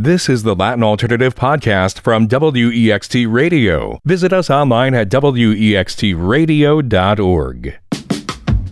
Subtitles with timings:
[0.00, 3.98] This is the Latin Alternative Podcast from WEXT Radio.
[4.04, 7.78] Visit us online at wextradio.org.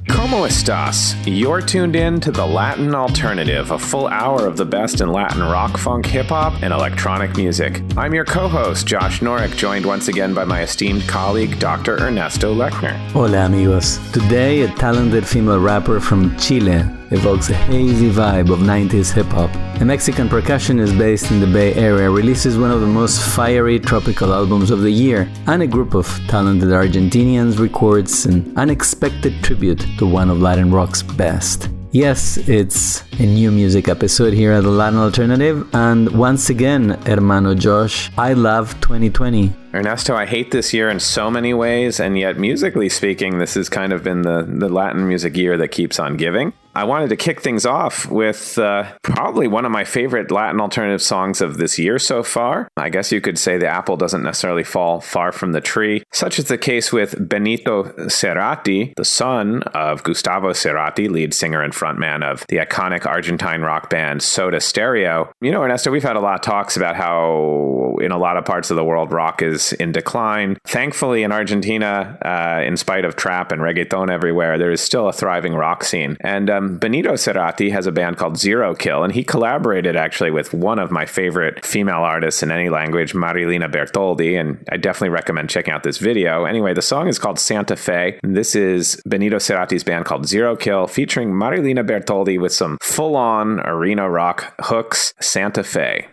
[0.06, 1.16] Como estas?
[1.26, 5.42] You're tuned in to the Latin Alternative, a full hour of the best in Latin
[5.42, 7.82] rock, funk, hip hop, and electronic music.
[7.96, 11.98] I'm your co host, Josh Norek, joined once again by my esteemed colleague, Dr.
[11.98, 12.96] Ernesto Lechner.
[13.10, 13.98] Hola, amigos.
[14.12, 19.54] Today, a talented female rapper from Chile evokes a hazy vibe of 90s hip hop.
[19.80, 24.32] A Mexican percussionist based in the Bay Area releases one of the most fiery tropical
[24.32, 30.06] albums of the year, and a group of talented Argentinians records an unexpected tribute to
[30.06, 31.68] one of Latin rock's best.
[31.92, 37.54] Yes, it's a new music episode here at the Latin Alternative, and once again, hermano
[37.54, 39.52] Josh, I love 2020.
[39.72, 43.68] Ernesto, I hate this year in so many ways, and yet musically speaking, this has
[43.70, 46.52] kind of been the, the Latin music year that keeps on giving.
[46.76, 51.00] I wanted to kick things off with uh, probably one of my favorite Latin alternative
[51.00, 52.68] songs of this year so far.
[52.76, 56.02] I guess you could say the apple doesn't necessarily fall far from the tree.
[56.12, 61.72] Such is the case with Benito Cerati, the son of Gustavo Cerati, lead singer and
[61.72, 65.32] frontman of the iconic Argentine rock band Soda Stereo.
[65.40, 68.44] You know, Ernesto, we've had a lot of talks about how in a lot of
[68.44, 70.58] parts of the world rock is in decline.
[70.66, 75.12] Thankfully, in Argentina, uh, in spite of trap and reggaeton everywhere, there is still a
[75.14, 76.18] thriving rock scene.
[76.20, 80.30] And um, Um, Benito Cerati has a band called Zero Kill, and he collaborated actually
[80.30, 85.10] with one of my favorite female artists in any language, Marilina Bertoldi, and I definitely
[85.10, 86.44] recommend checking out this video.
[86.44, 88.18] Anyway, the song is called Santa Fe.
[88.22, 94.08] This is Benito Cerati's band called Zero Kill, featuring Marilina Bertoldi with some full-on arena
[94.08, 96.06] rock hooks, Santa Fe.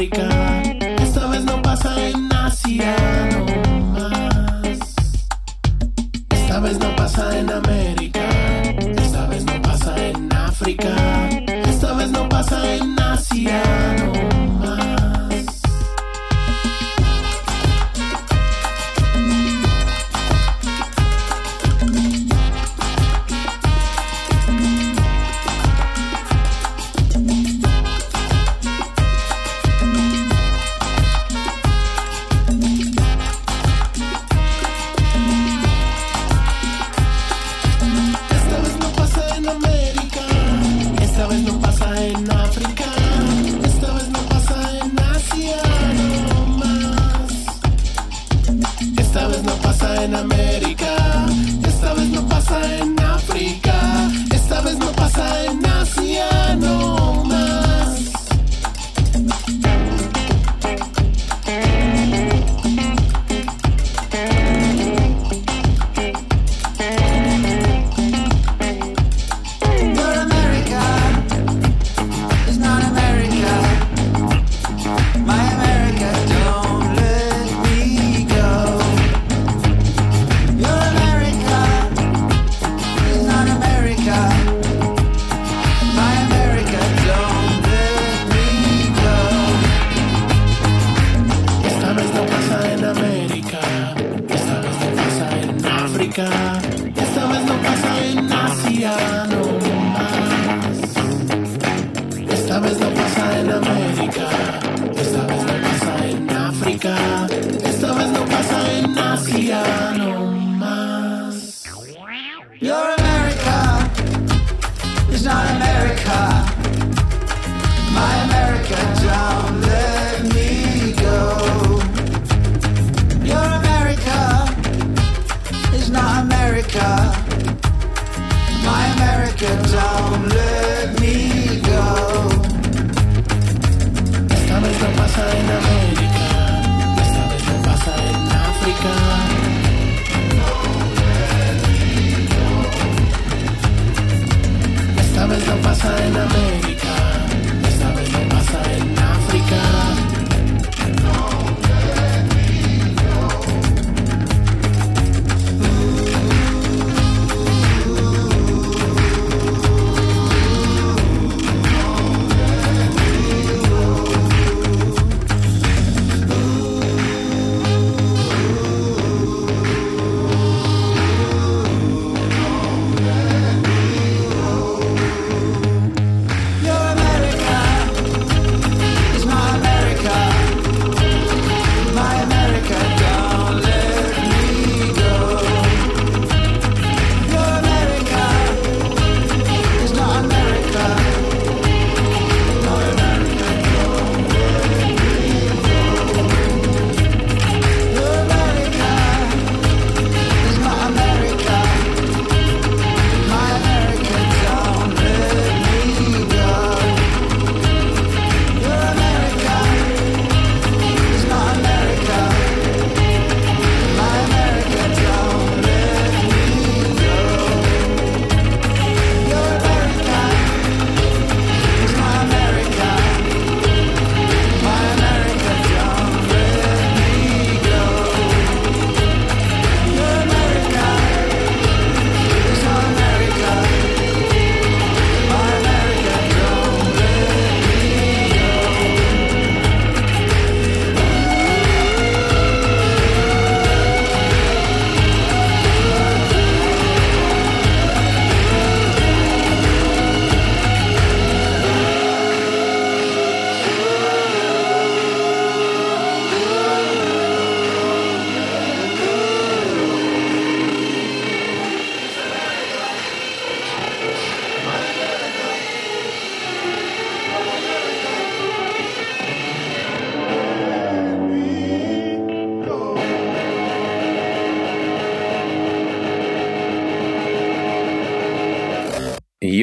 [0.00, 2.97] Esta vez no pasa en Asia.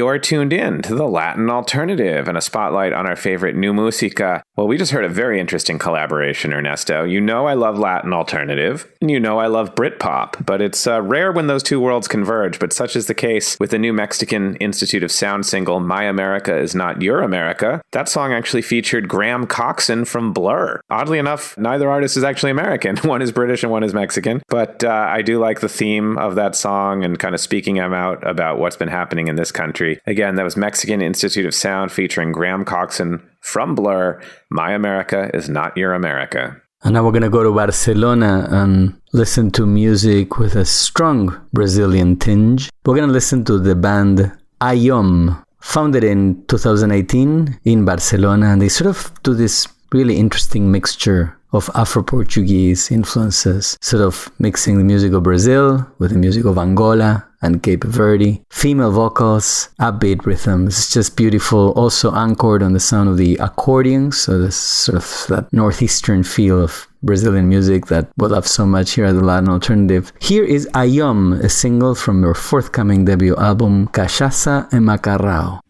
[0.05, 4.43] You're tuned in to the Latin Alternative and a spotlight on our favorite new musica.
[4.55, 7.03] Well, we just heard a very interesting collaboration, Ernesto.
[7.03, 11.01] You know I love Latin Alternative, and you know I love Britpop, but it's uh,
[11.01, 14.55] rare when those two worlds converge, but such is the case with the new Mexican
[14.57, 17.81] Institute of Sound single, My America Is Not Your America.
[17.91, 20.79] That song actually featured Graham Coxon from Blur.
[20.89, 22.95] Oddly enough, neither artist is actually American.
[23.03, 26.35] One is British and one is Mexican, but uh, I do like the theme of
[26.35, 29.99] that song and kind of speaking out about what's been happening in this country.
[30.07, 34.19] Again, that was Mexican Institute of Sound featuring Graham Coxon from Blur.
[34.49, 36.59] My America is not your America.
[36.83, 41.39] And now we're going to go to Barcelona and listen to music with a strong
[41.53, 42.69] Brazilian tinge.
[42.85, 48.47] We're going to listen to the band Ayom, founded in 2018 in Barcelona.
[48.47, 54.29] And they sort of do this really interesting mixture of Afro Portuguese influences, sort of
[54.39, 58.41] mixing the music of Brazil with the music of Angola and Cape Verde.
[58.49, 61.71] Female vocals, upbeat rhythms, it's just beautiful.
[61.73, 66.61] Also anchored on the sound of the accordion, so this sort of that northeastern feel
[66.61, 70.11] of Brazilian music that we love so much here at the Latin Alternative.
[70.19, 75.61] Here is Ayom, a single from their forthcoming debut album, Cachaça e Macarrão.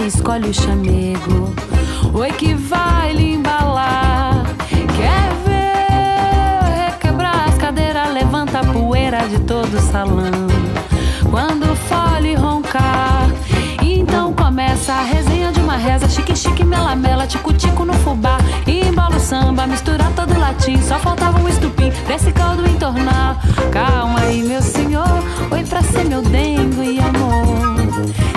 [0.00, 1.54] Escolhe o chamego.
[2.12, 4.44] Oi que vai lhe embalar.
[4.68, 10.46] Quer ver requebrar as cadeiras, levanta a poeira de todo o salão.
[11.30, 13.28] Quando fole roncar,
[13.82, 16.08] então começa a resenha de uma reza.
[16.08, 18.38] Chique, chique, mela, mela, tico, tico no fubá.
[18.66, 20.80] Embala o samba, mistura todo latim.
[20.82, 23.38] Só faltava um estupim desse caldo entornar.
[23.70, 25.22] Calma aí, meu senhor.
[25.50, 27.66] Oi pra ser meu dengo e amor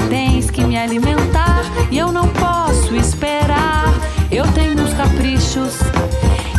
[0.10, 1.38] tens que me alimentar
[1.91, 3.93] e eu não posso esperar.
[4.31, 5.77] Eu tenho uns caprichos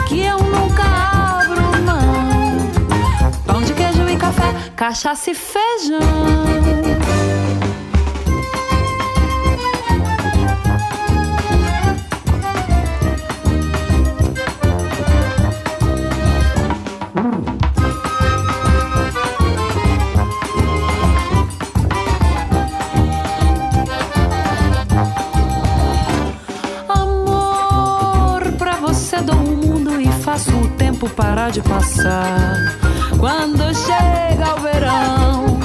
[0.08, 2.56] que eu nunca abro mão.
[3.46, 7.09] Pão de queijo e café, cachaça e feijão.
[31.00, 32.76] Tempo parar de passar.
[33.18, 35.60] Quando chega o verão,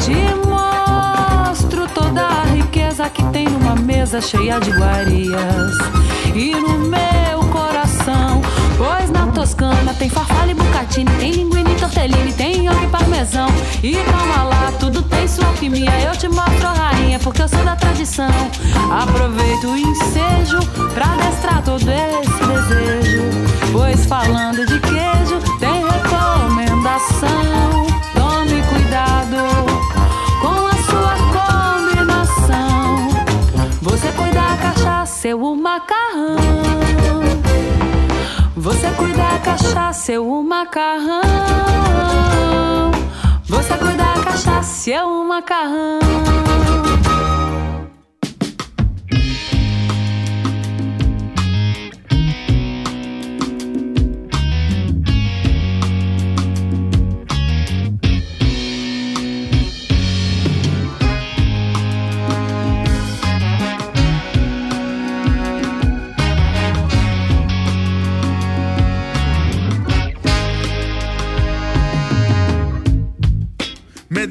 [0.00, 5.74] te mostro toda a riqueza que tem numa mesa cheia de iguarias.
[6.34, 7.39] E no meu
[8.80, 13.48] pois na Toscana tem farfalha e bucatini, tem linguine, tortellini, tem óleo e parmesão.
[13.82, 15.90] E calma lá, tudo tem sua alquimia.
[16.00, 18.30] Eu te mostro a rainha, porque eu sou da tradição.
[18.90, 20.58] Aproveito o ensejo
[20.94, 23.22] pra mestrar todo esse desejo.
[23.70, 27.28] Pois falando de queijo, tem recomendação.
[28.14, 29.36] Tome cuidado
[30.40, 31.16] com a sua
[31.84, 33.08] combinação.
[33.82, 36.89] Você cuida da cachaça, o macarrão.
[38.60, 41.22] Você cuida da cachaça, eu o macarrão.
[43.46, 45.98] Você cuida da cachaça, eu o macarrão.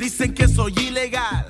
[0.09, 1.45] Dicen que soy ilegal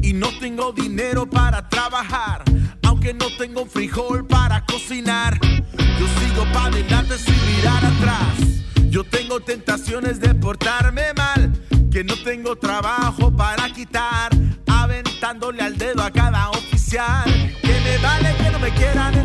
[0.00, 2.42] y no tengo dinero para trabajar,
[2.82, 5.38] aunque no tengo frijol para cocinar.
[5.42, 8.62] Yo sigo para adelante sin mirar atrás.
[8.88, 11.52] Yo tengo tentaciones de portarme mal,
[11.92, 14.30] que no tengo trabajo para quitar,
[14.66, 17.26] aventándole al dedo a cada oficial.
[17.60, 19.17] Que me vale que no me quieran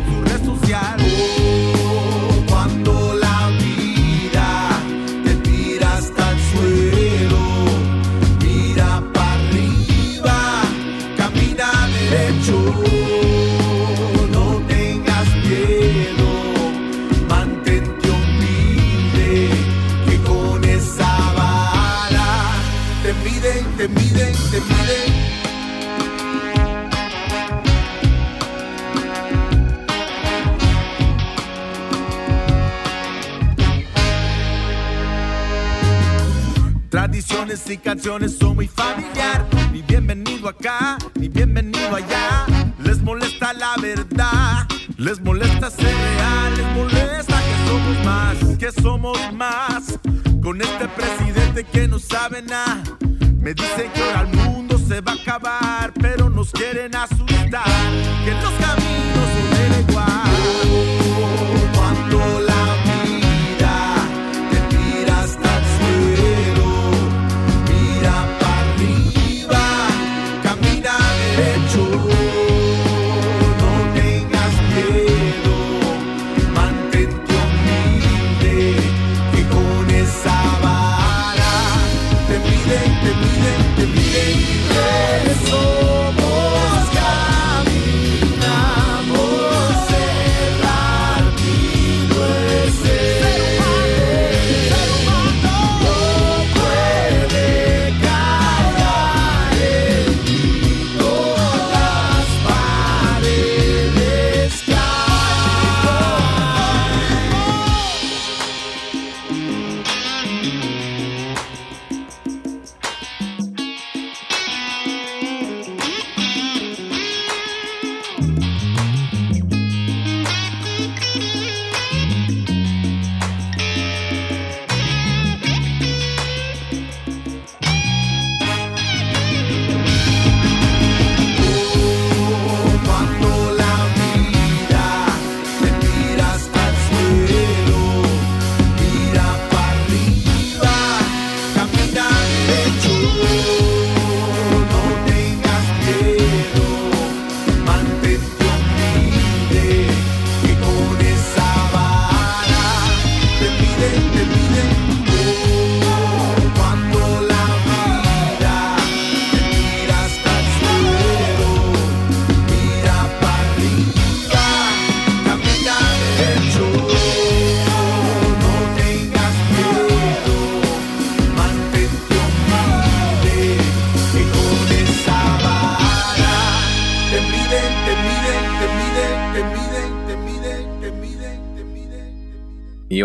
[37.74, 38.38] y canciones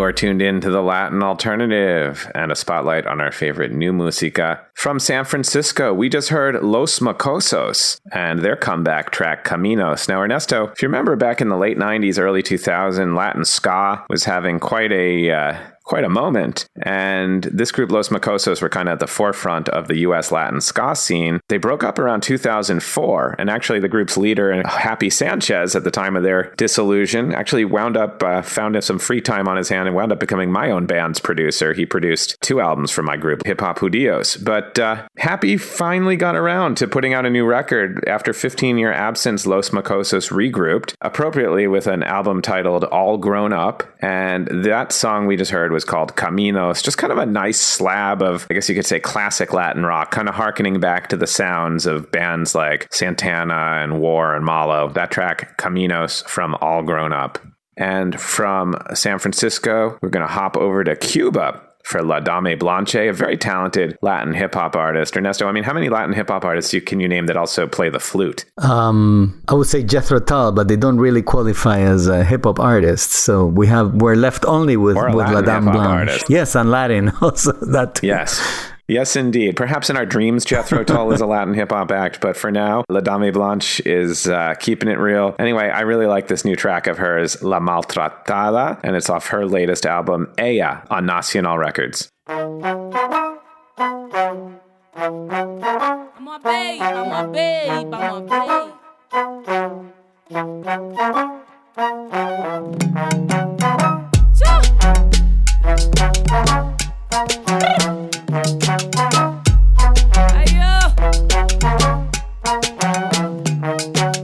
[0.10, 4.60] are tuned in to the Latin Alternative and a spotlight on our favorite new música.
[4.74, 10.10] From San Francisco, we just heard Los Mocosos and their comeback track Caminos.
[10.10, 14.24] Now, Ernesto, if you remember back in the late 90s, early 2000, Latin ska was
[14.24, 15.30] having quite a.
[15.30, 15.58] Uh,
[15.90, 16.68] Quite a moment.
[16.84, 20.62] And this group, Los Mocosos, were kind of at the forefront of the US Latin
[20.62, 21.40] ska scene.
[21.50, 23.36] They broke up around 2004.
[23.40, 27.98] And actually, the group's leader, Happy Sanchez, at the time of their dissolution, actually wound
[27.98, 30.86] up, uh, found some free time on his hand and wound up becoming my own
[30.86, 31.74] band's producer.
[31.74, 34.46] He produced two albums for my group, Hip Hop Hoodíos.
[34.46, 38.08] But uh, Happy finally got around to putting out a new record.
[38.08, 43.82] After 15 year absence, Los Mocosos regrouped, appropriately with an album titled All Grown Up.
[44.04, 48.22] And that song we just heard was called Caminos, just kind of a nice slab
[48.22, 51.28] of, I guess you could say, classic Latin rock, kind of harkening back to the
[51.28, 54.90] sounds of bands like Santana and War and Malo.
[54.90, 57.40] That track, Caminos from All Grown Up.
[57.78, 62.96] And from San Francisco, we're going to hop over to Cuba for La Dame Blanche,
[62.96, 65.16] a very talented Latin hip hop artist.
[65.18, 67.68] Ernesto, I mean, how many Latin hip hop artists you, can you name that also
[67.68, 68.46] play the flute?
[68.58, 72.60] Um, I would say Jethro Tull, but they don't really qualify as uh, hip hop
[72.60, 73.18] artists.
[73.18, 75.78] So we have we're left only with with La Dame Blanche.
[76.10, 76.30] artist.
[76.30, 77.54] Yes, and Latin also.
[77.54, 78.08] That too.
[78.08, 78.42] Yes.
[78.90, 79.56] Yes, indeed.
[79.56, 82.84] Perhaps in our dreams, Jethro Tull is a Latin hip hop act, but for now,
[82.90, 85.36] La Dame Blanche is uh, keeping it real.
[85.38, 89.46] Anyway, I really like this new track of hers, La Maltratada, and it's off her
[89.46, 92.10] latest album, Ella, on Nacional Records.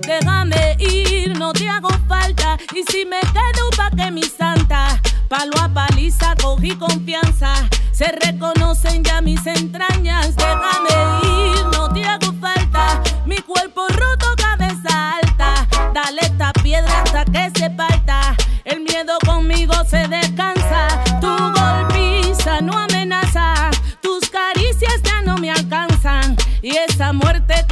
[0.05, 2.57] Déjame ir, no te hago falta.
[2.75, 7.67] Y si me quedo pa' que mi santa, palo a paliza, cogí confianza.
[7.91, 10.35] Se reconocen ya mis entrañas.
[10.35, 10.89] Déjame
[11.23, 13.01] ir, no te hago falta.
[13.25, 15.67] Mi cuerpo roto, cabeza alta.
[15.95, 18.35] Dale esta piedra hasta que se parta.
[18.65, 20.54] El miedo conmigo se descansa.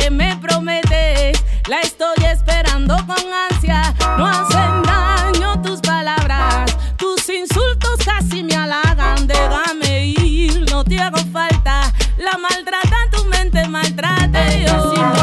[0.09, 3.17] me prometes, la estoy esperando con
[3.51, 3.93] ansia.
[4.17, 9.27] No hacen daño tus palabras, tus insultos casi me halagan.
[9.27, 11.93] Déjame ir, no te hago falta.
[12.17, 15.22] La maltrata tu mente, maltrate yo.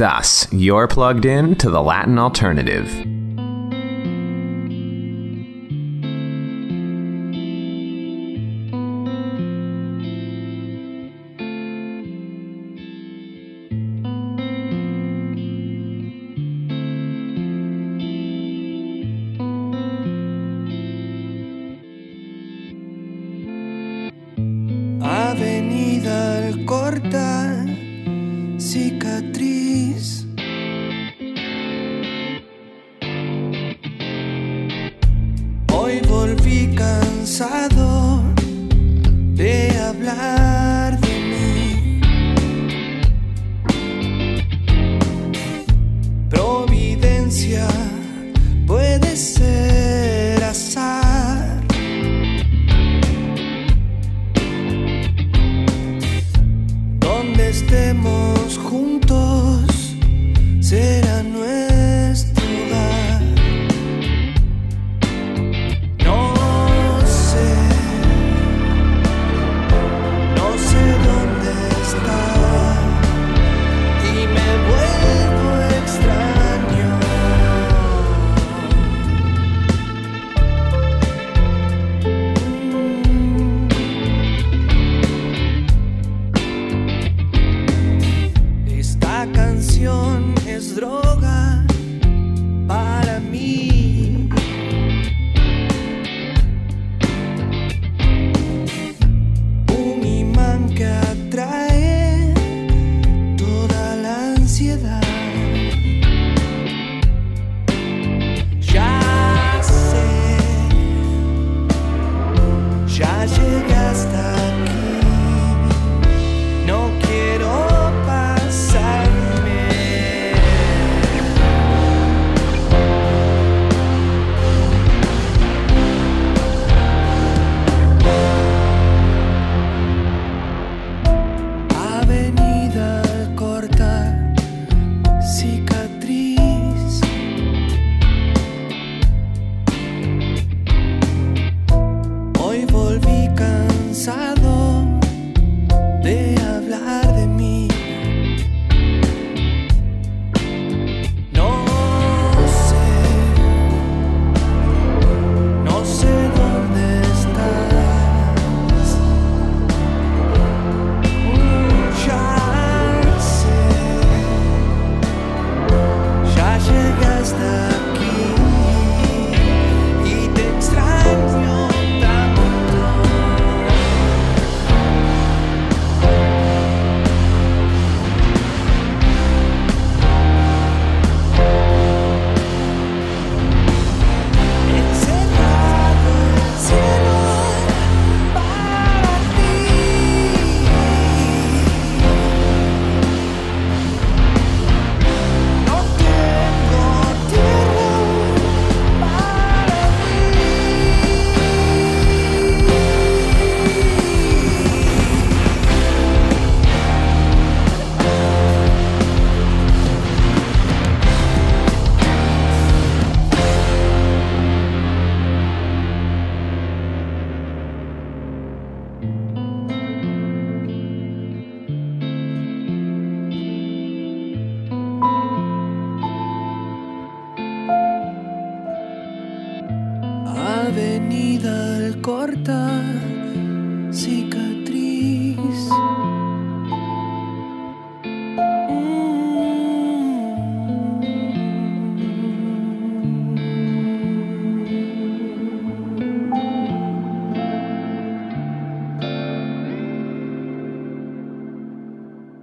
[0.00, 3.19] Thus, You're plugged in to the Latin Alternative.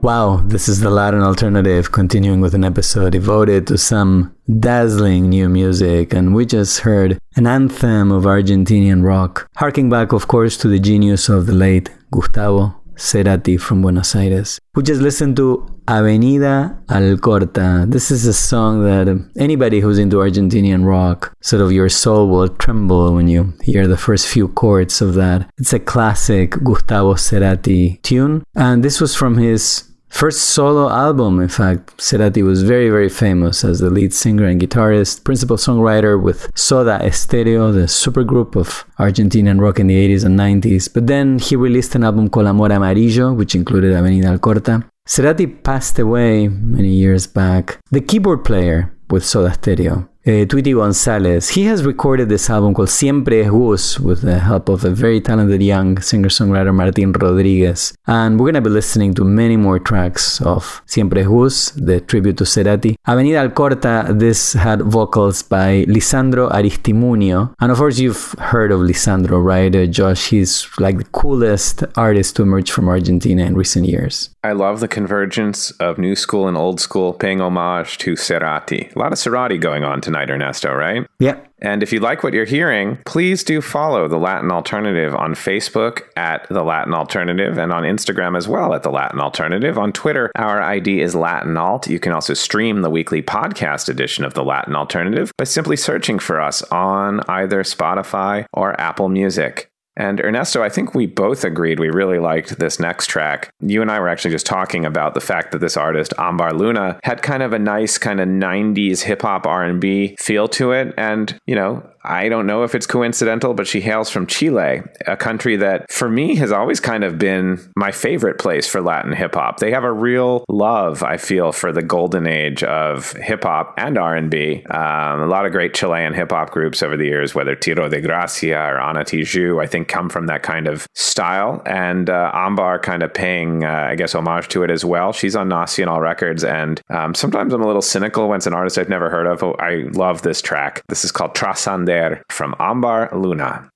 [0.07, 5.49] Wow, this is the Latin alternative, continuing with an episode devoted to some dazzling new
[5.49, 10.69] music, and we just heard an anthem of Argentinian rock, harking back, of course, to
[10.69, 14.59] the genius of the late Gustavo Cerati from Buenos Aires.
[14.75, 17.85] We just listened to Avenida Alcorta.
[17.89, 22.47] This is a song that anybody who's into Argentinian rock, sort of your soul will
[22.47, 25.49] tremble when you hear the first few chords of that.
[25.57, 31.49] It's a classic Gustavo Cerati tune, and this was from his First solo album, in
[31.49, 36.49] fact, Cerati was very, very famous as the lead singer and guitarist, principal songwriter with
[36.55, 40.91] Soda Stereo, the supergroup of Argentinian rock in the 80s and 90s.
[40.91, 44.83] But then he released an album called Amor Amarillo, which included Avenida Alcorta.
[45.07, 47.79] Cerati passed away many years back.
[47.91, 51.49] The keyboard player with Soda Stereo uh, Tweety Gonzalez.
[51.49, 55.21] He has recorded this album called Siempre es Gus with the help of a very
[55.21, 57.93] talented young singer songwriter Martin Rodriguez.
[58.07, 62.01] And we're going to be listening to many more tracks of Siempre es Gus, the
[62.01, 62.95] tribute to Cerati.
[63.07, 67.53] Avenida Alcorta, this had vocals by Lisandro Aristimuño.
[67.59, 69.73] And of course, you've heard of Lisandro, right?
[69.73, 74.29] Uh, Josh, he's like the coolest artist to emerge from Argentina in recent years.
[74.43, 78.95] I love the convergence of new school and old school paying homage to Cerati.
[78.95, 81.05] A lot of Cerati going on tonight, Ernesto, right?
[81.19, 81.39] Yeah.
[81.59, 86.01] And if you like what you're hearing, please do follow The Latin Alternative on Facebook
[86.15, 89.77] at The Latin Alternative and on Instagram as well at The Latin Alternative.
[89.77, 91.87] On Twitter, our ID is Latin Alt.
[91.87, 96.19] You can also stream the weekly podcast edition of The Latin Alternative by simply searching
[96.19, 99.69] for us on either Spotify or Apple Music.
[99.97, 103.49] And Ernesto, I think we both agreed we really liked this next track.
[103.59, 106.99] You and I were actually just talking about the fact that this artist Ambar Luna
[107.03, 111.37] had kind of a nice kind of 90s hip hop R&B feel to it and,
[111.47, 115.57] you know, I don't know if it's coincidental, but she hails from Chile, a country
[115.57, 119.59] that for me has always kind of been my favorite place for Latin hip hop.
[119.59, 123.97] They have a real love, I feel, for the golden age of hip hop and
[123.97, 124.63] R&B.
[124.65, 127.99] Um, a lot of great Chilean hip hop groups over the years, whether Tiro de
[127.99, 131.61] Gracia or Ana Tijoux, I think come from that kind of style.
[131.65, 135.11] And uh, Ambar kind of paying, uh, I guess, homage to it as well.
[135.11, 138.77] She's on Nacional Records, and um, sometimes I'm a little cynical when it's an artist
[138.77, 139.43] I've never heard of.
[139.43, 140.83] Oh, I love this track.
[140.87, 141.96] This is called Trascender
[142.29, 143.69] from Ambar Luna.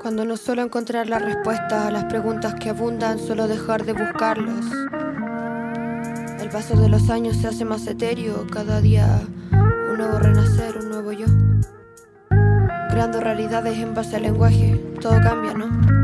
[0.00, 4.66] Cuando no suelo encontrar las respuestas a las preguntas que abundan, suelo dejar de buscarlas.
[6.40, 9.06] El paso de los años se hace más etéreo, cada día
[9.52, 11.26] un nuevo renacer, un nuevo yo.
[12.90, 16.03] Creando realidades en base al lenguaje, todo cambia, ¿no?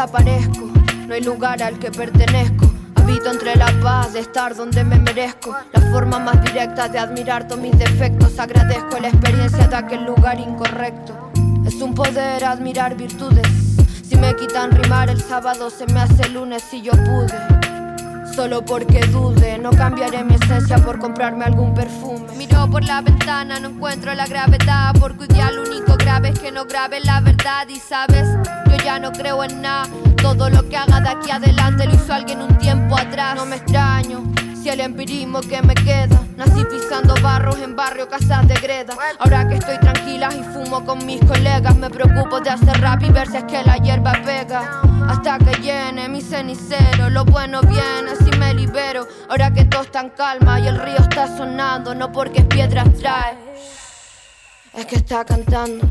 [0.00, 0.60] Desaparezco,
[1.08, 2.72] no hay lugar al que pertenezco.
[2.94, 5.54] Habito entre la paz de estar donde me merezco.
[5.74, 8.38] La forma más directa de admirar todos mis defectos.
[8.38, 11.30] Agradezco la experiencia de aquel lugar incorrecto.
[11.66, 13.46] Es un poder admirar virtudes.
[14.08, 17.60] Si me quitan rimar el sábado, se me hace lunes si yo pude.
[18.34, 22.24] Solo porque dude, no cambiaré mi esencia por comprarme algún perfume.
[22.38, 24.94] Miro por la ventana, no encuentro la gravedad.
[24.98, 27.68] Porque hoy día lo único grave es que no grabe la verdad.
[27.68, 28.26] Y sabes,
[28.84, 29.88] ya no creo en nada.
[30.16, 33.34] Todo lo que haga de aquí adelante lo hizo alguien un tiempo atrás.
[33.36, 34.22] No me extraño.
[34.60, 38.94] Si el empirismo que me queda, nací pisando barros en barrio, casas de greda.
[39.18, 43.10] Ahora que estoy tranquila y fumo con mis colegas, me preocupo de hacer rap y
[43.10, 44.82] ver si es que la hierba pega.
[45.08, 49.08] Hasta que llene mi cenicero, lo bueno viene si me libero.
[49.30, 53.38] Ahora que todo está en calma y el río está sonando, no porque piedras trae,
[54.74, 55.90] es que está cantando.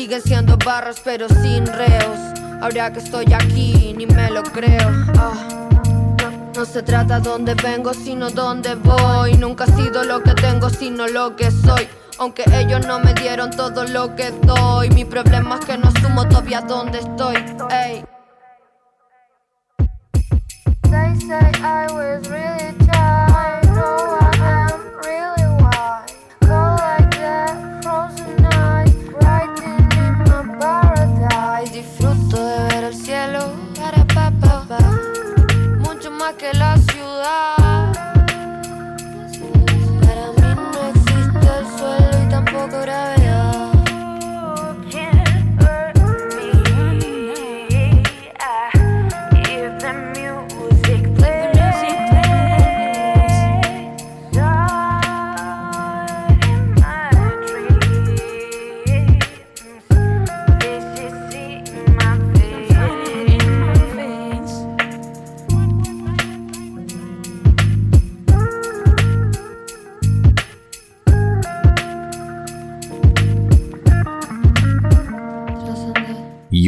[0.00, 2.18] Siguen siendo barras pero sin reos.
[2.62, 4.88] Ahora que estoy aquí ni me lo creo.
[5.18, 5.68] Ah,
[6.56, 9.34] no se trata dónde vengo, sino dónde voy.
[9.34, 11.86] Nunca he sido lo que tengo, sino lo que soy.
[12.18, 14.88] Aunque ellos no me dieron todo lo que doy.
[14.88, 17.36] Mi problema es que no sumo todavía dónde estoy.
[17.70, 18.02] Ey.
[20.84, 22.79] They say I was really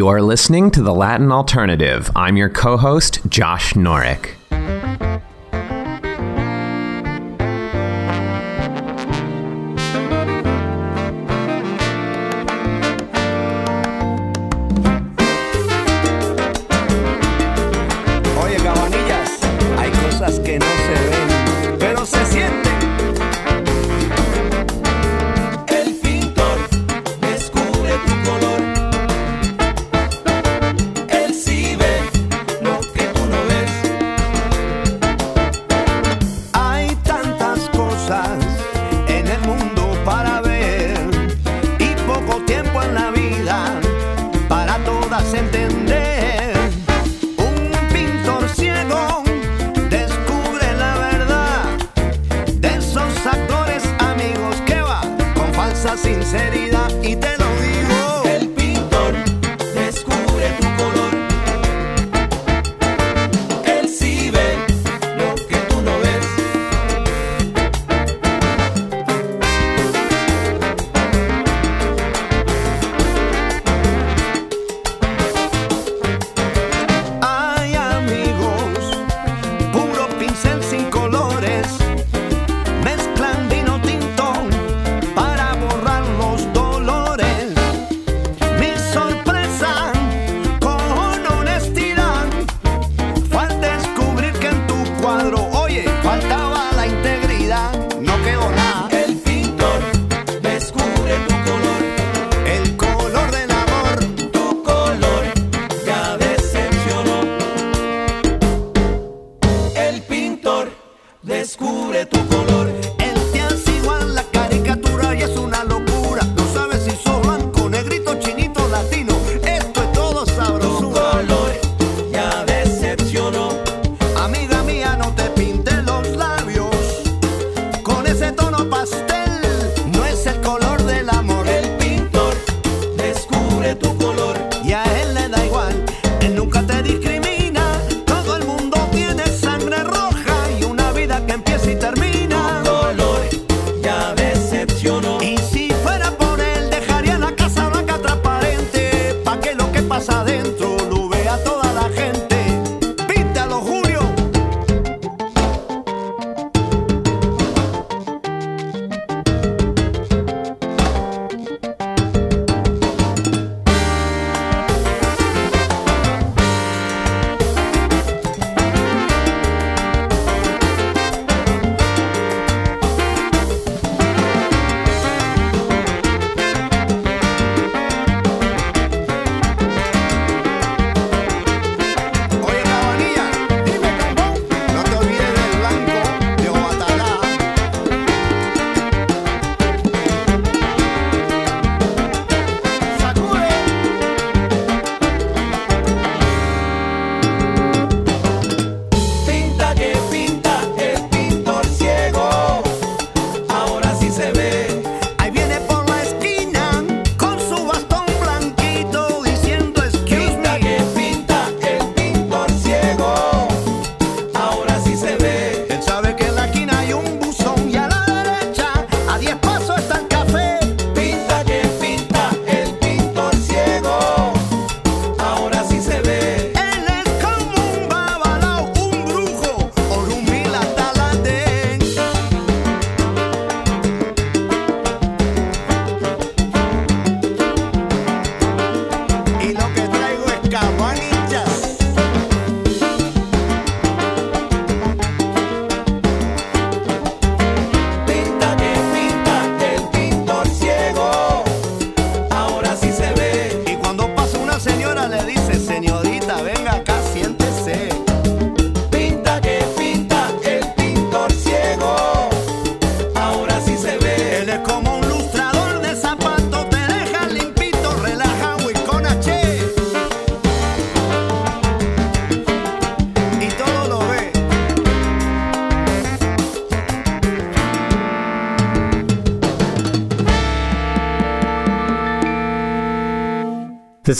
[0.02, 2.10] You're listening to The Latin Alternative.
[2.16, 4.30] I'm your co host, Josh Norek.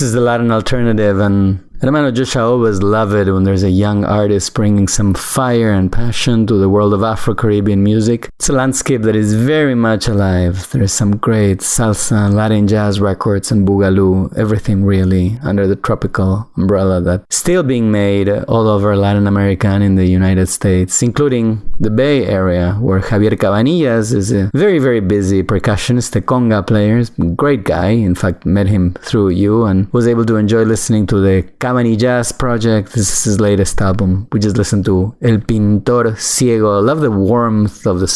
[0.02, 4.04] Is the Latin alternative, and Hermano Josh, I always love it when there's a young
[4.04, 8.28] artist bringing some fire and passion to the world of Afro Caribbean music.
[8.42, 10.68] It's a landscape that is very much alive.
[10.72, 17.00] There's some great salsa Latin jazz records and boogaloo, everything really under the tropical umbrella
[17.00, 21.88] that's still being made all over Latin America and in the United States, including the
[21.88, 27.04] Bay Area, where Javier Cabanillas is a very, very busy percussionist, a conga player,
[27.36, 27.90] great guy.
[27.90, 31.96] In fact, met him through you and was able to enjoy listening to the Cabani
[31.96, 32.92] Jazz Project.
[32.92, 34.26] This is his latest album.
[34.32, 36.78] We just listened to El Pintor Ciego.
[36.78, 38.08] I love the warmth of the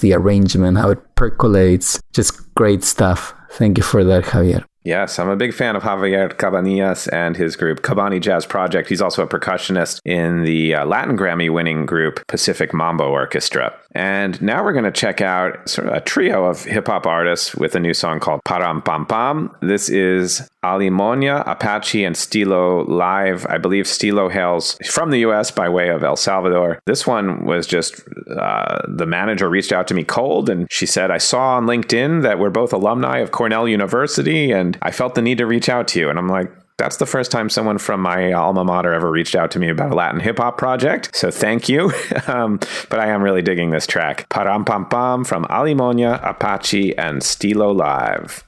[0.00, 2.00] the arrangement, how it percolates.
[2.12, 3.34] Just great stuff.
[3.50, 4.64] Thank you for that, Javier.
[4.84, 8.88] Yes, I'm a big fan of Javier Cabanillas and his group Cabani Jazz Project.
[8.88, 13.72] He's also a percussionist in the uh, Latin Grammy winning group Pacific Mambo Orchestra.
[13.94, 17.54] And now we're going to check out sort of a trio of hip hop artists
[17.54, 19.54] with a new song called Param Pam Pam.
[19.60, 23.46] This is Alimonia, Apache, and Stilo live.
[23.46, 26.78] I believe Stilo hails from the US by way of El Salvador.
[26.86, 31.10] This one was just uh, the manager reached out to me cold and she said,
[31.10, 35.22] I saw on LinkedIn that we're both alumni of Cornell University and I felt the
[35.22, 36.08] need to reach out to you.
[36.08, 36.50] And I'm like,
[36.82, 39.92] that's the first time someone from my alma mater ever reached out to me about
[39.92, 41.14] a Latin hip hop project.
[41.14, 41.92] So thank you.
[42.26, 42.58] um,
[42.90, 44.28] but I am really digging this track.
[44.30, 48.42] Param Pam Pam from Alimonia, Apache, and Stilo Live.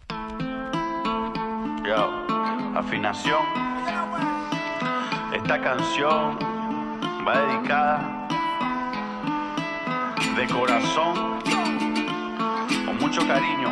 [1.87, 2.11] Yo,
[2.75, 3.45] afinación.
[5.33, 6.37] Esta canción
[7.25, 8.27] va dedicada
[10.35, 11.39] de corazón,
[12.85, 13.71] con mucho cariño,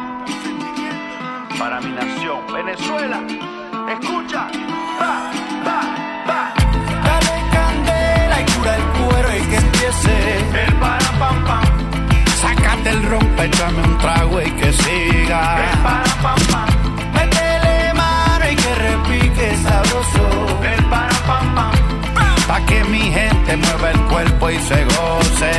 [1.58, 3.51] para mi nación, Venezuela.
[3.88, 4.46] Escucha,
[5.00, 5.30] va,
[5.66, 5.80] va,
[6.28, 6.54] va.
[7.04, 10.38] Dale candela y cura el cuero y que empiece.
[10.64, 11.64] El para pam pam,
[12.40, 15.72] Sácate el rompe, échame un trago y que siga.
[15.72, 16.68] El para pam pam,
[17.14, 20.58] Métele mano y que repique sabroso.
[20.62, 21.72] El para pam pam,
[22.52, 25.50] Pa' que mi gente mueva el cuerpo y se goce.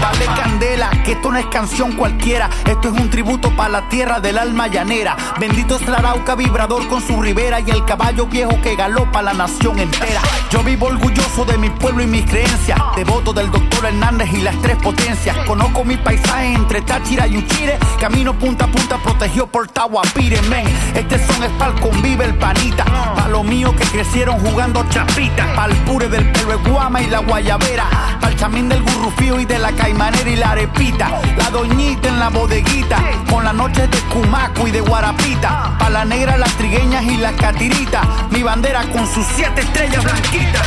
[0.00, 2.50] Dale candela, que esto no es canción cualquiera.
[2.66, 5.16] Esto es un tributo para la tierra del alma llanera.
[5.38, 9.32] Bendito es la arauca vibrador con su ribera Y el caballo viejo que galopa la
[9.32, 10.20] nación entera.
[10.50, 12.80] Yo vivo orgulloso de mi pueblo y mis creencias.
[12.96, 15.36] Devoto del doctor Hernández y las tres potencias.
[15.46, 17.78] Conozco mi paisaje entre Táchira y Uchire.
[18.00, 20.66] Camino punta a punta protegido por Tahuapire, men.
[20.96, 22.84] Este son es pa'l convive el panita.
[22.84, 27.18] Pa' lo mío que crecieron jugando chapita Pa'l pure del pelo de guama y la
[27.20, 27.86] guayabera.
[28.20, 31.20] Pa'l chamín del gurrufío y de la caimanera y la arepita.
[31.36, 32.98] La doñita en la bodeguita
[33.30, 35.76] Con las noches de cumaco y de guarapita.
[35.78, 38.06] Pa' la negra las trigueñas y las catiritas.
[38.30, 40.62] Mi bandera con sus siete estrellas blanquitas.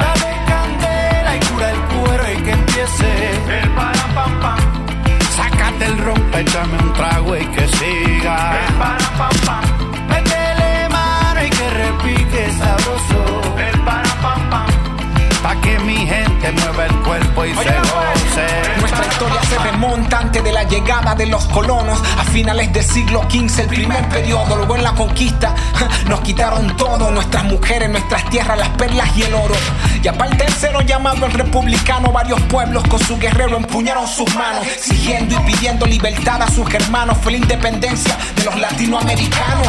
[0.00, 3.60] Dame candela y cura el cuero y que empiece.
[3.60, 4.58] El para pam pam,
[5.36, 8.58] Sácate el rompe, échame un trago y que siga.
[8.66, 13.44] El para pam pam, Métele mano y que repique sabroso.
[15.54, 20.42] Pa' que mi gente mueva el cuerpo y se goce Nuestra historia se remonta antes
[20.42, 24.56] de la llegada de los colonos a finales del siglo XV, el primer periodo.
[24.56, 25.54] Luego en la conquista
[26.08, 29.54] nos quitaron todo: nuestras mujeres, nuestras tierras, las perlas y el oro.
[30.02, 34.66] Y aparte el tercero llamado el republicano, varios pueblos con su guerrero empuñaron sus manos,
[34.80, 37.16] siguiendo y pidiendo libertad a sus hermanos.
[37.22, 39.68] Fue la independencia de los latinoamericanos.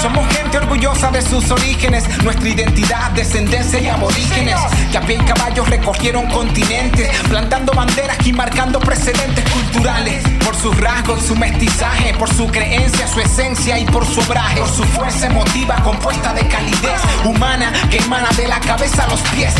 [0.00, 4.56] Somos gente orgullosa de sus orígenes, nuestra identidad, descendencia y aborígenes.
[4.92, 10.22] Que y caballo recorrieron continentes, plantando banderas y marcando precedentes culturales.
[10.44, 14.60] Por sus rasgos, su mestizaje, por su creencia, su esencia y por su obraje.
[14.60, 19.20] Por su fuerza emotiva compuesta de calidez humana que emana de la cabeza a los
[19.22, 19.54] pies.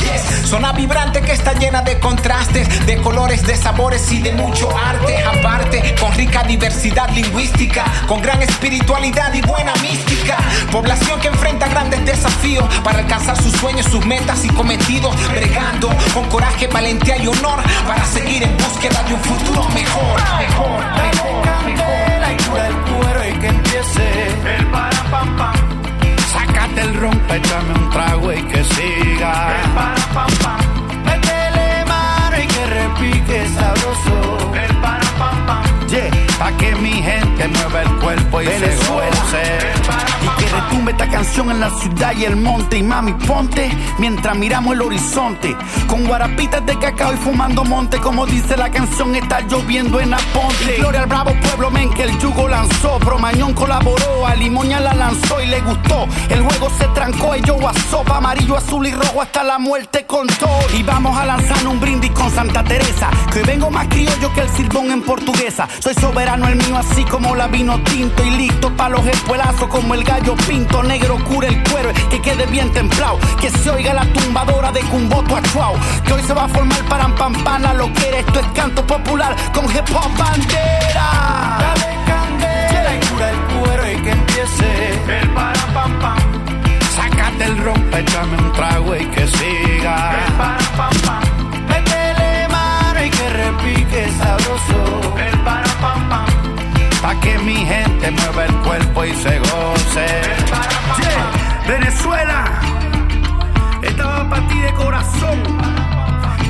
[0.45, 5.23] Zona vibrante que está llena de contrastes, de colores, de sabores y de mucho arte.
[5.25, 10.37] Aparte, con rica diversidad lingüística, con gran espiritualidad y buena mística.
[10.71, 15.15] Población que enfrenta grandes desafíos para alcanzar sus sueños, sus metas y cometidos.
[15.47, 20.21] Bregando con coraje, valentía y honor para seguir en búsqueda de un futuro mejor.
[20.41, 21.45] Mejor, mejor,
[22.33, 24.27] y cura el cuero y que empiece.
[24.57, 25.37] El para pam.
[25.37, 25.55] Pam,
[26.33, 29.55] Sácate el rompe, échame un trago y que siga.
[29.63, 30.31] El para pam.
[30.43, 34.53] Pam, Métele mano y que repique sabroso.
[34.53, 35.47] El para pam.
[35.47, 39.17] Pam, Yeah, pa' que mi gente mueva el cuerpo y Venezuela.
[39.31, 39.86] se goce
[40.39, 42.79] Que retumbe esta canción en la ciudad y el monte.
[42.79, 45.57] Y mami, ponte mientras miramos el horizonte.
[45.87, 47.99] Con guarapitas de cacao y fumando monte.
[47.99, 50.77] Como dice la canción, está lloviendo en Aponte.
[50.77, 52.99] Y Gloria al bravo pueblo, men, que el yugo lanzó.
[52.99, 56.07] Promañón colaboró, a Limoña la lanzó y le gustó.
[56.29, 60.07] El juego se trancó y yo a sopa, amarillo, azul y rojo hasta la muerte
[60.07, 60.61] con todo.
[60.77, 64.49] Y vamos a lanzar un brindis con Santa Teresa, que vengo más criollo que el
[64.51, 65.69] silbón en portuguesa.
[65.79, 69.95] Soy soberano el mío así como la vino tinto y listo para los espuelazos como
[69.95, 70.83] el gallo pinto.
[70.83, 75.37] Negro cura el cuero, que quede bien templado, que se oiga la tumbadora de Cumboto
[75.37, 75.75] a Chuao.
[76.05, 78.19] Que hoy se va a formar para pampana lo que era.
[78.19, 81.59] Esto es canto popular con hip hop bandera.
[81.61, 86.19] Dale candela y cura el cuero y que empiece el para pam.
[86.95, 90.25] Sácate el rompe, échame un trago y que siga.
[90.27, 91.23] El para pam pam.
[91.69, 95.15] Métele mano y que repique sabroso.
[95.19, 96.36] El para pam pam.
[97.03, 100.07] Pa' que mi gente mueva el cuerpo y se goce.
[101.01, 101.31] Yeah,
[101.69, 102.45] Venezuela,
[103.83, 105.43] esta va para ti de corazón.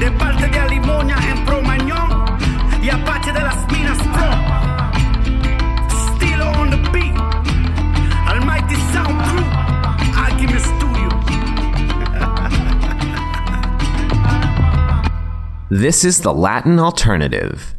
[0.01, 2.25] De parte de Alimoña en Promañón
[2.83, 4.31] y Apache de las Minas Pro.
[6.15, 7.17] Still on the beat.
[8.29, 9.47] Almighty Sound Crew.
[10.17, 11.09] Alchemy Studio.
[15.71, 17.76] This is the Latin alternative.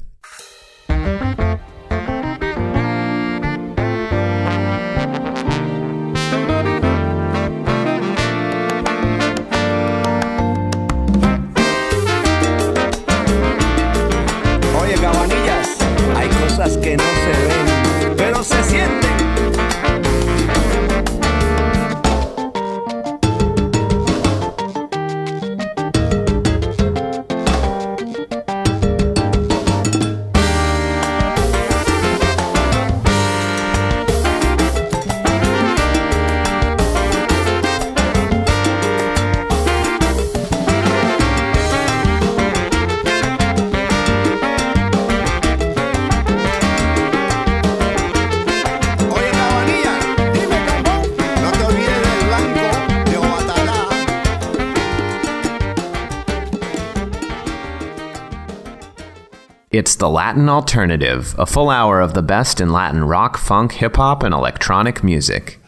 [59.97, 64.21] The Latin alternative, a full hour of the best in Latin rock, funk, hip hop,
[64.23, 65.59] and electronic music.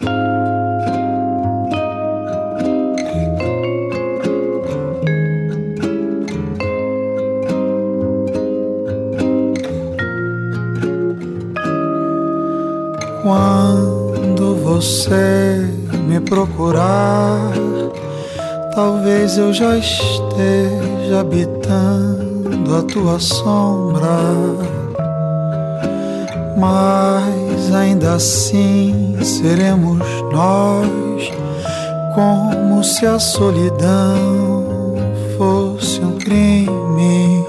[13.24, 15.68] Quando você
[16.08, 17.52] me procurar,
[18.76, 22.29] talvez eu já esteja habitando
[22.78, 24.08] a tua sombra.
[26.58, 30.00] Mas ainda assim seremos
[30.32, 31.32] nós,
[32.14, 34.96] como se a solidão
[35.38, 37.46] fosse um crime.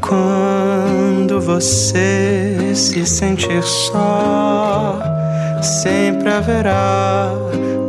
[0.00, 4.98] Quando você se sentir só,
[5.62, 7.30] sempre haverá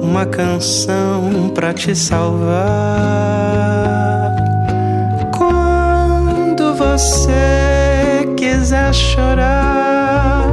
[0.01, 3.14] uma canção pra te salvar.
[7.05, 10.51] Você quiser chorar,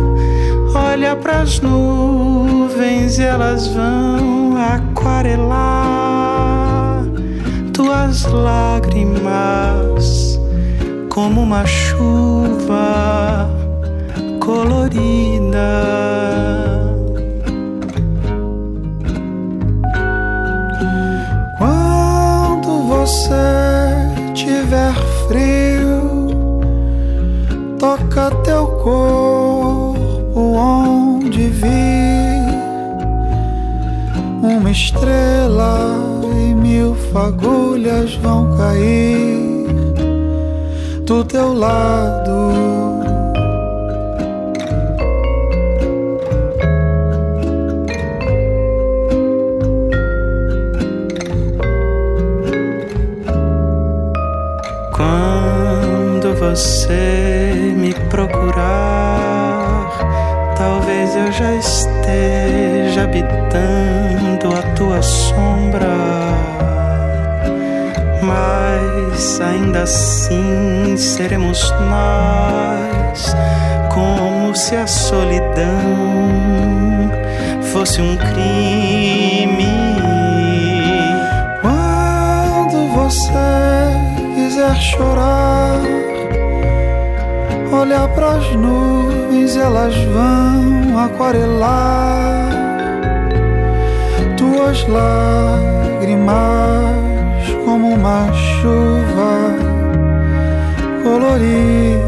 [0.75, 5.55] olha pras nuvens e elas vão aquarelar
[7.73, 9.39] tuas lágrimas
[11.09, 13.49] como uma chuva
[14.39, 15.59] colorida.
[21.57, 23.33] Quando você
[24.35, 24.93] tiver
[25.27, 25.72] frio,
[27.83, 32.47] toca teu corpo onde vir
[34.41, 35.97] uma estrela
[36.33, 39.67] e mil fagulhas vão cair
[41.05, 42.53] do teu lado.
[54.93, 57.72] Quando você
[58.13, 59.89] procurar,
[60.55, 65.89] talvez eu já esteja habitando a tua sombra.
[68.23, 73.35] Mas ainda assim seremos nós,
[73.95, 75.73] como se a solidão
[77.73, 79.73] fosse um crime.
[81.63, 83.33] Quando você
[84.35, 86.02] quiser chorar,
[87.73, 92.51] olha pras nuvens, elas vão aquarelar
[94.37, 96.33] tuas lágrimas
[97.65, 99.57] como uma chuva
[101.03, 102.03] colorida.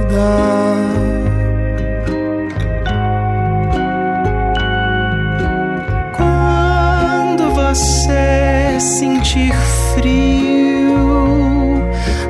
[7.75, 9.53] você sentir
[9.95, 11.83] frio,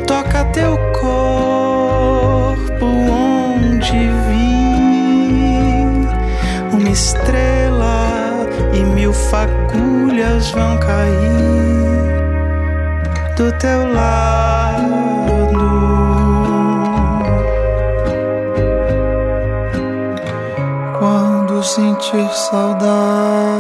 [0.07, 0.84] toca teu
[10.14, 11.14] fagulhas vão cair
[13.36, 14.94] do teu lado.
[20.98, 23.53] Quando sentir saudade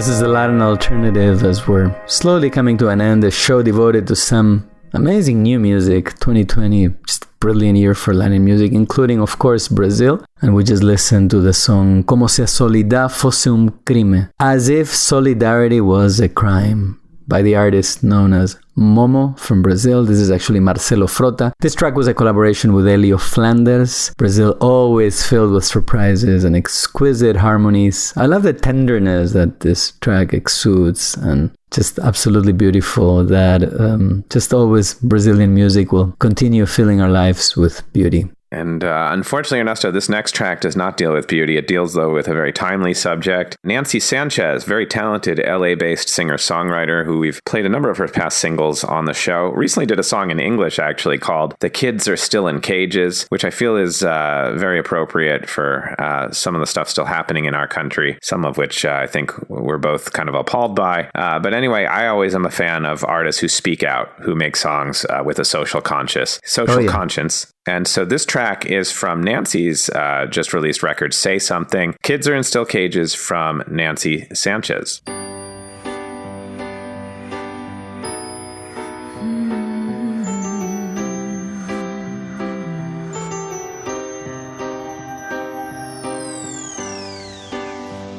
[0.00, 3.22] This is the Latin alternative as we're slowly coming to an end.
[3.22, 6.18] A show devoted to some amazing new music.
[6.20, 10.24] 2020, just brilliant year for Latin music, including, of course, Brazil.
[10.40, 14.70] And we just listened to the song Como se a solidão fosse um crime, as
[14.70, 16.98] if solidarity was a crime.
[17.28, 20.04] By the artist known as Momo from Brazil.
[20.04, 21.52] This is actually Marcelo Frota.
[21.60, 24.12] This track was a collaboration with Hélio Flanders.
[24.16, 28.12] Brazil always filled with surprises and exquisite harmonies.
[28.16, 34.52] I love the tenderness that this track exudes and just absolutely beautiful that um, just
[34.52, 38.28] always Brazilian music will continue filling our lives with beauty.
[38.52, 41.56] And uh, unfortunately, Ernesto, this next track does not deal with beauty.
[41.56, 43.56] It deals, though, with a very timely subject.
[43.64, 48.08] Nancy Sanchez, very talented LA based singer songwriter who we've played a number of her
[48.08, 52.08] past singles on the show, recently did a song in English actually called The Kids
[52.08, 56.60] Are Still in Cages, which I feel is uh, very appropriate for uh, some of
[56.60, 60.12] the stuff still happening in our country, some of which uh, I think we're both
[60.12, 61.08] kind of appalled by.
[61.14, 64.56] Uh, but anyway, I always am a fan of artists who speak out, who make
[64.56, 66.90] songs uh, with a social conscious, social Oh, yeah.
[66.90, 67.52] conscience.
[67.66, 71.94] And so this track is from Nancy's uh, just released record, Say Something.
[72.02, 75.02] Kids Are in Still Cages from Nancy Sanchez.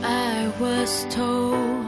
[0.04, 1.82] I was told,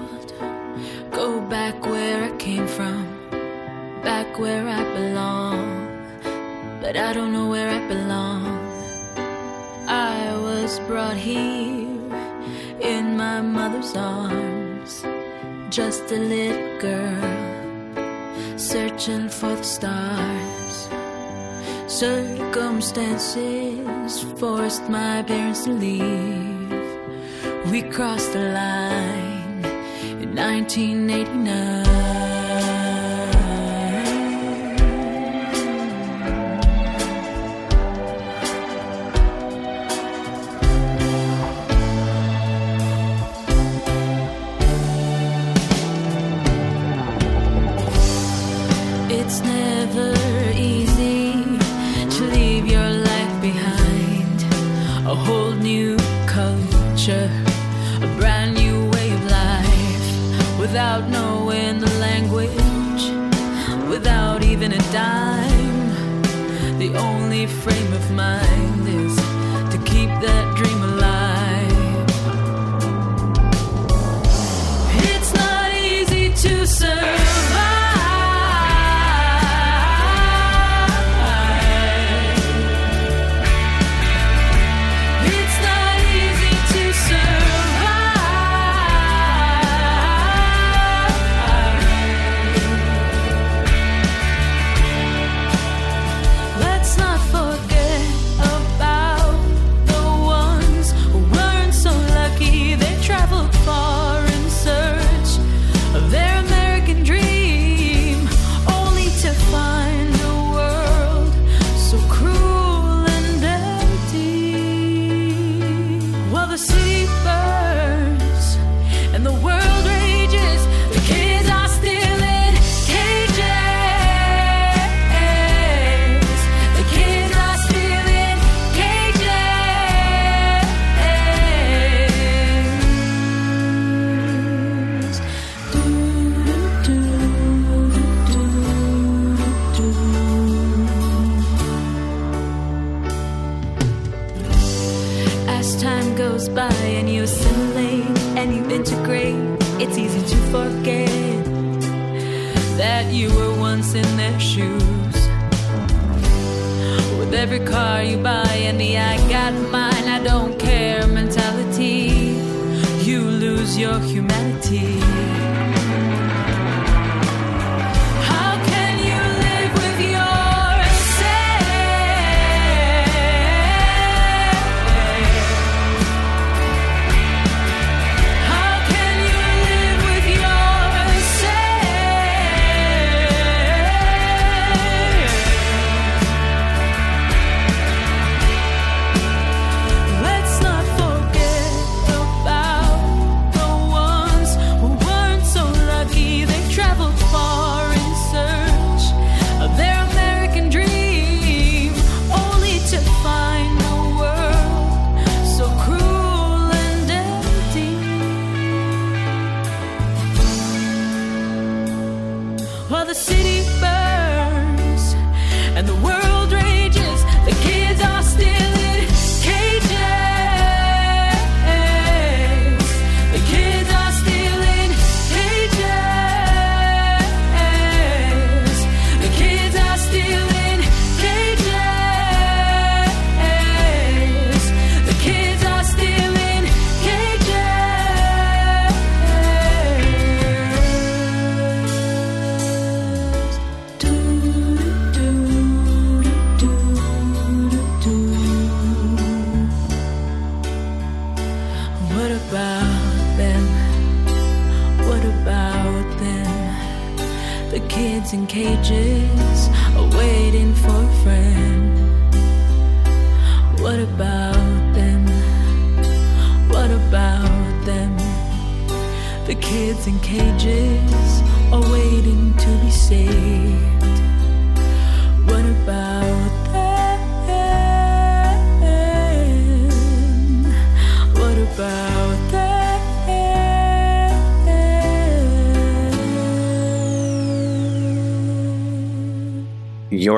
[10.93, 11.89] brought here
[12.79, 15.03] in my mother's arms,
[15.71, 20.87] just a little girl, searching for the stars.
[21.87, 26.71] Circumstances forced my parents to leave.
[27.71, 29.65] We crossed the line
[30.21, 31.82] in 1989.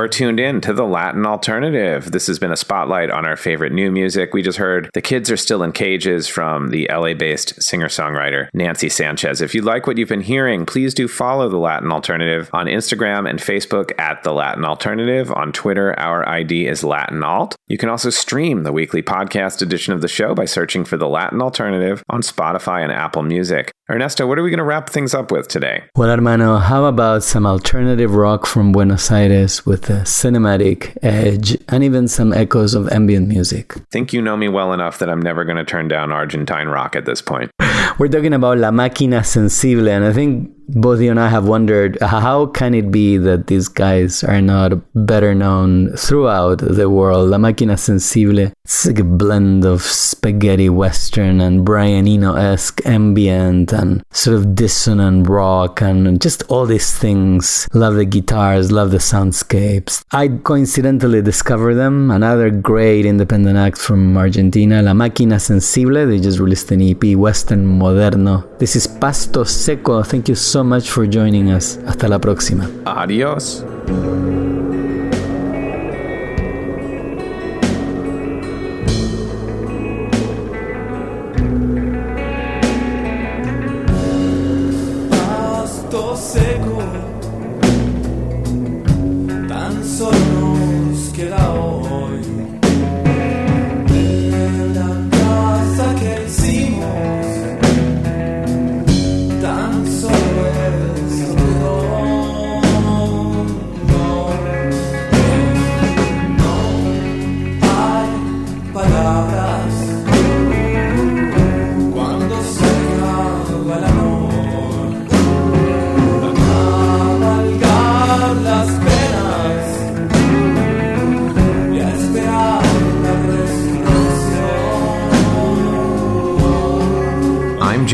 [0.05, 2.11] You're tuned in to the Latin Alternative.
[2.11, 4.35] This has been a spotlight on our favorite new music.
[4.35, 8.47] We just heard The Kids Are Still in Cages from the LA based singer songwriter
[8.53, 9.41] Nancy Sanchez.
[9.41, 13.27] If you like what you've been hearing, please do follow the Latin Alternative on Instagram
[13.27, 15.31] and Facebook at the Latin Alternative.
[15.31, 17.55] On Twitter, our ID is Latin Alt.
[17.65, 21.09] You can also stream the weekly podcast edition of the show by searching for the
[21.09, 23.71] Latin Alternative on Spotify and Apple Music.
[23.87, 25.83] Ernesto, what are we going to wrap things up with today?
[25.95, 31.83] Well, hermano, how about some alternative rock from Buenos Aires with a cinematic edge and
[31.83, 33.75] even some echoes of ambient music?
[33.91, 36.95] think you know me well enough that I'm never going to turn down Argentine rock
[36.95, 37.51] at this point.
[37.99, 41.97] We're talking about La Máquina Sensible, and I think both you and I have wondered
[42.01, 47.29] how can it be that these guys are not better known throughout the world.
[47.29, 54.03] La Máquina Sensible, it's like a blend of spaghetti western and Brian Eno-esque ambient and
[54.11, 57.67] sort of dissonant rock and just all these things.
[57.73, 60.03] Love the guitars, love the soundscapes.
[60.11, 62.11] I coincidentally discovered them.
[62.11, 66.07] Another great independent act from Argentina, La Máquina Sensible.
[66.07, 68.57] They just released an EP, Western Moderno.
[68.57, 70.01] This is Pasto Seco.
[70.03, 71.79] Thank you so much for joining us.
[71.87, 72.69] Hasta la próxima.
[72.85, 73.65] Adios.